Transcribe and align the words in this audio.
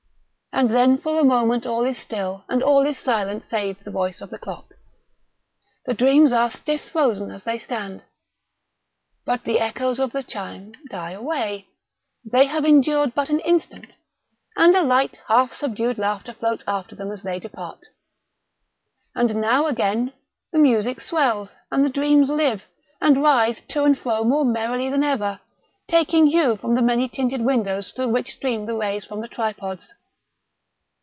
And 0.53 0.69
then, 0.69 0.97
for 0.97 1.17
a 1.17 1.23
moment, 1.23 1.65
all 1.65 1.85
is 1.85 1.97
still, 1.97 2.43
and 2.49 2.61
all 2.61 2.85
is 2.85 2.97
silent 2.99 3.43
save 3.45 3.81
the 3.83 3.89
voice 3.89 4.19
of 4.19 4.29
the 4.29 4.37
clock. 4.37 4.73
The 5.85 5.93
dreams 5.93 6.33
are 6.33 6.51
stiff 6.51 6.81
frozen 6.89 7.31
as 7.31 7.45
they 7.45 7.57
stand. 7.57 8.03
But 9.25 9.45
the 9.45 9.61
echoes 9.61 9.97
of 9.97 10.11
the 10.11 10.21
chime 10.23 10.73
die 10.89 11.11
away—they 11.11 12.45
have 12.47 12.65
endured 12.65 13.15
but 13.15 13.29
an 13.29 13.39
instant—and 13.39 14.75
a 14.75 14.83
light, 14.83 15.21
half 15.29 15.53
subdued 15.53 15.97
laughter 15.97 16.33
floats 16.33 16.65
after 16.67 16.97
them 16.97 17.11
as 17.13 17.23
they 17.23 17.39
depart. 17.39 17.85
And 19.15 19.37
now 19.37 19.67
again 19.67 20.11
the 20.51 20.59
music 20.59 20.99
swells, 20.99 21.55
and 21.71 21.83
the 21.85 21.89
dreams 21.89 22.29
live, 22.29 22.63
and 22.99 23.23
writhe 23.23 23.65
to 23.69 23.85
and 23.85 23.97
fro 23.97 24.25
more 24.25 24.43
merrily 24.45 24.89
than 24.89 25.03
ever, 25.05 25.39
taking 25.87 26.27
hue 26.27 26.57
from 26.57 26.75
the 26.75 26.81
many 26.83 27.07
tinted 27.07 27.41
windows 27.41 27.93
through 27.93 28.09
which 28.09 28.33
stream 28.33 28.65
the 28.65 28.75
rays 28.75 29.05
from 29.05 29.21
the 29.21 29.29
tripods. 29.29 29.93